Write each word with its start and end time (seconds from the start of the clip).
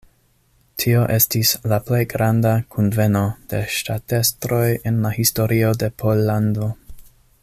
Tio 0.83 1.01
estis 1.15 1.51
la 1.73 1.77
plej 1.89 1.99
granda 2.13 2.53
kunveno 2.77 3.23
de 3.53 3.61
ŝtatestroj 3.75 4.65
en 4.93 5.01
la 5.05 5.13
historio 5.19 5.71
de 5.85 5.95
Pollando. 6.05 6.73